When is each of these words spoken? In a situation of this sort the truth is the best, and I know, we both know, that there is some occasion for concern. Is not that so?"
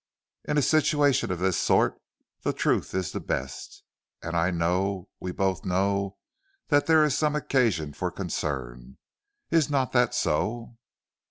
In 0.45 0.57
a 0.57 0.63
situation 0.63 1.29
of 1.31 1.37
this 1.37 1.57
sort 1.59 1.95
the 2.41 2.53
truth 2.53 2.95
is 2.95 3.11
the 3.11 3.19
best, 3.19 3.83
and 4.23 4.35
I 4.35 4.49
know, 4.49 5.09
we 5.19 5.31
both 5.31 5.63
know, 5.63 6.17
that 6.69 6.87
there 6.87 7.03
is 7.05 7.15
some 7.15 7.35
occasion 7.35 7.93
for 7.93 8.09
concern. 8.09 8.97
Is 9.51 9.69
not 9.69 9.91
that 9.91 10.15
so?" 10.15 10.79